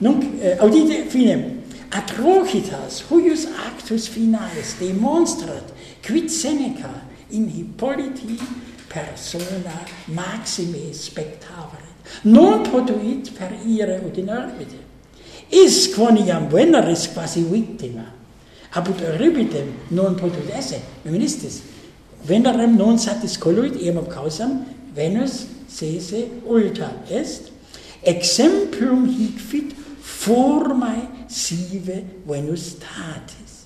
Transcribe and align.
Nunc, 0.00 0.24
eh, 0.40 0.56
audite 0.58 1.04
fine, 1.10 1.60
atrocitas 1.90 3.02
huius 3.10 3.46
actus 3.66 4.08
finalis 4.08 4.74
demonstrat 4.80 5.74
quid 6.02 6.30
Seneca 6.30 7.02
in 7.30 7.48
Hippolyti 7.48 8.38
persona 8.88 9.84
maxime 10.06 10.92
spectavaret, 10.92 12.24
non 12.24 12.62
potuit 12.62 13.30
per 13.36 13.52
ire 13.66 14.00
ut 14.04 14.16
in 14.16 14.30
orbite. 14.30 14.78
Is 15.50 15.92
quoniam 15.94 16.48
veneris 16.48 17.08
quasi 17.12 17.42
victima, 17.42 18.06
apud 18.72 19.02
orbitem 19.02 19.68
non 19.90 20.16
potut 20.16 20.48
esse, 20.56 20.80
meministis, 21.04 21.60
venerem 22.24 22.76
non 22.76 22.98
satis 22.98 23.36
coluit 23.36 23.76
eam 23.82 24.00
causam 24.08 24.64
Venus 24.94 25.46
sese 25.68 26.26
ulta 26.46 26.90
est, 27.08 27.52
exemplum 28.02 29.06
hic 29.06 29.38
fit 29.38 29.74
formae 30.20 31.08
sive 31.28 32.04
venustatis, 32.28 33.64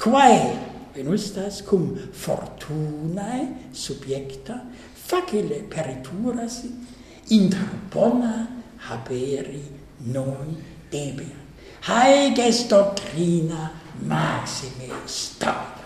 quae 0.00 0.56
venustas 0.94 1.62
cum 1.62 1.94
fortunae 2.12 3.46
subjecta 3.72 4.58
facile 4.94 5.62
perituras 5.70 6.64
inter 7.30 7.68
bona 7.92 8.48
haberi 8.88 9.62
non 10.12 10.56
debia. 10.90 11.42
Haec 11.84 12.38
est 12.38 12.68
doctrina 12.70 13.70
maxime 14.02 14.90
stata. 15.06 15.84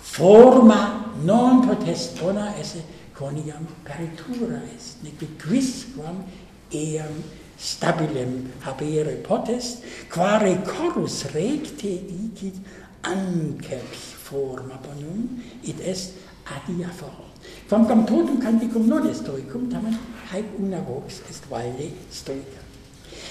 Forma 0.00 1.12
non 1.24 1.66
potest 1.66 2.20
bona 2.20 2.54
esse 2.56 2.82
coniam 3.12 3.66
peritura 3.84 4.62
est, 4.74 5.02
nec 5.02 5.20
quisquam 5.36 6.22
eam 6.70 7.22
stabilem 7.58 8.50
habere 8.60 9.18
potest, 9.26 9.82
quare 10.08 10.62
corus 10.62 11.24
recte 11.32 12.04
dicit 12.06 12.54
anceps 13.02 14.14
forma 14.22 14.78
bonum, 14.82 15.42
id 15.62 15.80
est 15.80 16.12
adia 16.44 16.88
forma. 16.88 17.26
quam 17.68 18.06
totum 18.06 18.38
canticum 18.40 18.86
non 18.86 19.06
est 19.06 19.20
stoicum, 19.22 19.68
tamen 19.68 19.98
haec 20.30 20.44
una 20.58 20.80
vox 20.80 21.20
est 21.28 21.44
valde 21.48 21.90
stoica. 22.10 22.62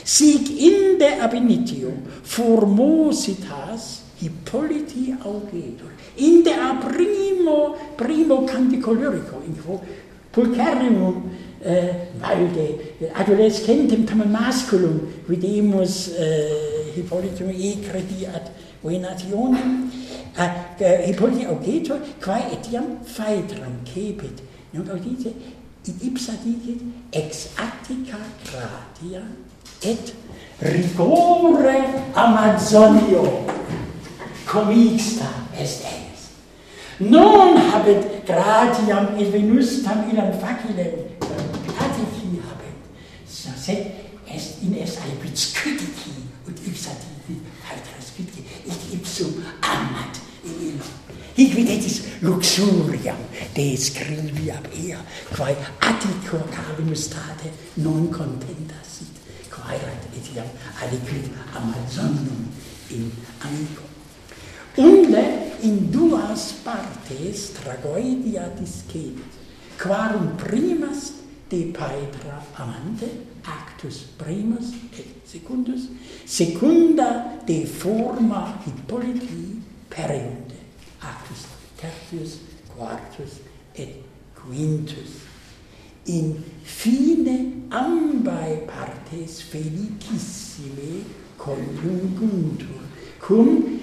Sic 0.04 0.50
inde 0.50 1.20
ab 1.20 1.34
initio 1.34 1.92
formositas 2.24 4.06
Hippolyti 4.20 5.16
augetur. 5.22 5.92
Inde 6.16 6.52
a 6.52 6.74
primo, 6.74 7.78
primo 7.96 8.44
cantico 8.46 8.92
lyrico, 8.92 9.42
in 9.46 9.62
quo 9.62 9.80
pulcherrimum 10.38 11.24
äh, 11.66 11.90
eh, 11.90 11.96
valde 12.22 12.68
adolescentem 13.16 14.06
tamen 14.06 14.32
masculum 14.32 15.02
videmus 15.28 16.10
äh, 16.10 16.22
eh, 16.22 16.94
Hippolytum 16.96 17.50
e 17.50 17.78
crediat 17.82 18.52
venationem 18.84 19.92
eh, 20.38 20.84
äh, 20.86 21.08
Hippolytum 21.08 21.48
augeto 21.48 21.96
quae 22.24 22.44
etiam 22.54 22.86
phaedram 23.04 23.76
cepit 23.84 24.44
nunc 24.74 24.90
audite 24.90 25.34
id 25.88 26.04
ipsa 26.04 26.34
digit 26.44 26.82
ex 27.12 27.50
attica 27.58 28.20
gratia 28.46 29.24
et 29.82 30.14
rigore 30.62 31.78
Amazonio 32.14 33.26
comixta 34.46 35.30
est 35.60 35.82
eis 35.86 36.22
non 37.00 37.47
habet 37.78 38.26
gratiam 38.26 39.14
et 39.20 39.30
venustam 39.32 40.10
illam 40.12 40.32
facilem 40.42 40.94
gratici 41.68 42.42
habet. 42.42 42.78
Sa 43.28 43.54
sed 43.56 43.92
est 44.28 44.64
in 44.64 44.74
es 44.82 44.98
albits 45.04 45.54
critici 45.54 46.14
ut 46.48 46.58
ipsativi 46.68 47.42
haltras 47.68 48.12
vitke 48.18 48.42
et 48.66 48.94
ipsum 48.94 49.44
amat 49.62 50.22
in 50.46 50.58
illo. 50.70 50.88
Hic 51.38 51.54
videtis 51.54 52.02
luxuriam 52.22 53.20
de 53.54 53.76
scribi 53.78 54.50
ab 54.52 54.66
ea 54.74 55.00
quae 55.36 55.56
attico 55.80 56.42
cavim 56.50 56.96
state 56.96 57.52
non 57.78 58.10
contenta 58.10 58.80
sit 58.84 59.14
quaerat 59.54 60.10
etiam 60.18 60.50
aliquid 60.82 61.30
amazonum 61.54 62.50
in 62.90 63.12
amico. 63.42 63.84
Unde 64.78 65.24
in 65.62 65.92
duas 65.92 66.54
partes 66.64 67.54
tragoedia 67.54 68.50
discedit 68.60 69.38
quarum 69.78 70.36
primas 70.38 71.14
de 71.50 71.72
Paedra 71.72 72.44
amante, 72.58 73.08
actus 73.44 74.04
primus 74.18 74.74
et 74.98 75.06
secundus, 75.26 75.88
secunda 76.26 77.40
de 77.46 77.66
forma 77.66 78.60
Hippolyti 78.66 79.62
pereunde, 79.90 80.60
actus 81.02 81.46
tertius, 81.78 82.40
quartus 82.76 83.40
et 83.76 84.04
quintus. 84.36 85.24
In 86.08 86.44
fine 86.64 87.68
ambae 87.72 88.66
partes 88.68 89.42
felicissime 89.42 91.04
conjunguntur, 91.38 92.82
cum 93.20 93.77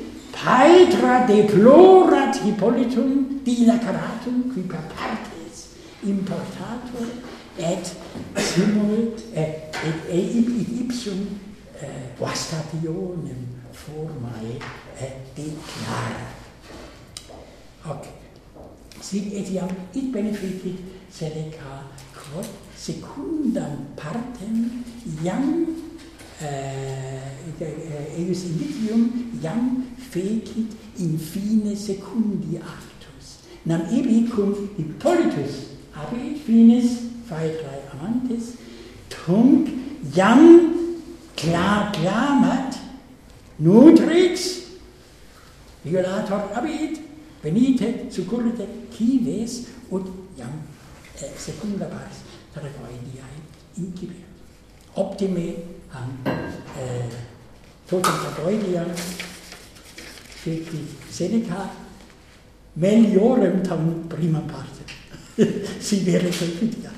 haedra 0.45 1.27
deplorat 1.27 2.37
Hippolytum 2.45 3.41
dilaceratum 3.45 4.53
qui 4.53 4.63
per 4.63 4.85
partes 4.93 5.69
importator 6.05 7.07
et 7.59 7.93
simul 8.37 9.15
et, 9.33 9.73
et, 9.85 9.99
et 10.11 10.81
ipsum 10.81 11.25
eh, 11.81 12.13
vastationem 12.21 13.47
formae 13.73 14.59
eh, 15.01 15.15
declara. 15.37 16.29
Hoc, 17.85 18.05
sic 19.01 19.33
etiam 19.33 19.73
it 19.95 20.13
beneficit 20.13 20.77
Seneca 21.11 21.89
quod 22.13 22.49
secundam 22.77 23.87
partem 23.97 24.85
iam 25.23 25.67
eh, 26.43 27.33
et, 27.49 27.61
eh, 27.61 27.73
eh 28.13 28.21
indicium 28.21 29.09
iam 29.43 29.84
fecit 30.15 30.71
in 31.03 31.19
fine 31.19 31.75
secundi 31.75 32.59
actus, 32.59 33.43
nam 33.67 33.83
ibi 33.91 34.29
cum 34.31 34.55
Hippolytus 34.77 35.75
abit 35.91 36.39
finis 36.47 37.03
faetrae 37.27 37.83
amantes, 37.95 38.55
tunc 39.11 39.69
jam 40.15 40.71
cla 41.35 41.91
clamat 41.91 42.79
nutrix 43.59 44.63
violator 45.83 46.47
abit, 46.55 47.01
venite, 47.43 48.07
succurrite, 48.11 48.67
cives, 48.95 49.67
ut 49.91 50.07
jam 50.39 50.63
eh, 51.19 51.35
secunda 51.37 51.91
pars 51.91 52.23
tragoidiae 52.55 53.37
incipiat. 53.83 54.31
Optime 54.95 55.59
am 55.91 56.19
eh, 56.79 57.11
totum 57.91 58.15
tragoidiam 58.23 58.95
feci 60.45 60.85
Seneca 61.11 61.71
meliorem 62.73 63.63
tam 63.63 64.05
prima 64.09 64.41
parte. 64.41 64.85
si 65.81 65.97
vere 66.05 66.29
confidia. 66.29 66.94